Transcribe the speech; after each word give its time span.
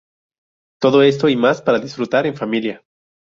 Todo 0.79 1.03
esto 1.03 1.29
y 1.29 1.35
más 1.35 1.61
para 1.61 1.77
disfrutar 1.77 2.25
en 2.25 2.35
Familia. 2.35 2.83